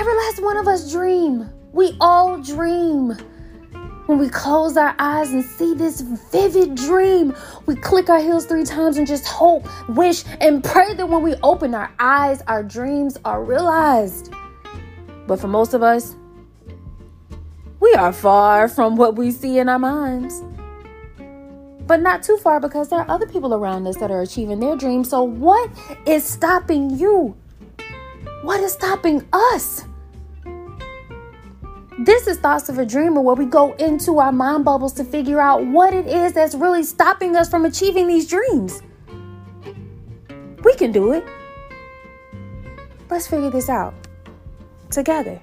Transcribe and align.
Every 0.00 0.14
last 0.14 0.42
one 0.42 0.56
of 0.56 0.66
us 0.66 0.90
dream. 0.90 1.50
We 1.72 1.94
all 2.00 2.38
dream. 2.38 3.10
When 4.06 4.18
we 4.18 4.30
close 4.30 4.78
our 4.78 4.94
eyes 4.98 5.30
and 5.34 5.44
see 5.44 5.74
this 5.74 6.00
vivid 6.00 6.74
dream, 6.74 7.36
we 7.66 7.74
click 7.74 8.08
our 8.08 8.18
heels 8.18 8.46
three 8.46 8.64
times 8.64 8.96
and 8.96 9.06
just 9.06 9.26
hope, 9.26 9.68
wish, 9.90 10.24
and 10.40 10.64
pray 10.64 10.94
that 10.94 11.06
when 11.06 11.22
we 11.22 11.34
open 11.42 11.74
our 11.74 11.92
eyes, 11.98 12.40
our 12.46 12.62
dreams 12.62 13.18
are 13.26 13.44
realized. 13.44 14.32
But 15.26 15.38
for 15.38 15.48
most 15.48 15.74
of 15.74 15.82
us, 15.82 16.16
we 17.80 17.92
are 17.92 18.14
far 18.14 18.68
from 18.68 18.96
what 18.96 19.16
we 19.16 19.30
see 19.30 19.58
in 19.58 19.68
our 19.68 19.78
minds. 19.78 20.42
But 21.86 22.00
not 22.00 22.22
too 22.22 22.38
far 22.38 22.58
because 22.58 22.88
there 22.88 23.00
are 23.00 23.10
other 23.10 23.26
people 23.26 23.52
around 23.52 23.86
us 23.86 23.98
that 23.98 24.10
are 24.10 24.22
achieving 24.22 24.60
their 24.60 24.76
dreams. 24.76 25.10
So, 25.10 25.22
what 25.24 25.70
is 26.06 26.24
stopping 26.24 26.88
you? 26.98 27.36
What 28.42 28.60
is 28.60 28.72
stopping 28.72 29.28
us? 29.34 29.84
This 32.02 32.26
is 32.26 32.38
Thoughts 32.38 32.70
of 32.70 32.78
a 32.78 32.86
Dreamer, 32.86 33.20
where 33.20 33.34
we 33.34 33.44
go 33.44 33.74
into 33.74 34.20
our 34.20 34.32
mind 34.32 34.64
bubbles 34.64 34.94
to 34.94 35.04
figure 35.04 35.38
out 35.38 35.66
what 35.66 35.92
it 35.92 36.06
is 36.06 36.32
that's 36.32 36.54
really 36.54 36.82
stopping 36.82 37.36
us 37.36 37.50
from 37.50 37.66
achieving 37.66 38.06
these 38.08 38.26
dreams. 38.26 38.80
We 40.64 40.74
can 40.76 40.92
do 40.92 41.12
it. 41.12 41.22
Let's 43.10 43.26
figure 43.26 43.50
this 43.50 43.68
out 43.68 43.92
together. 44.90 45.42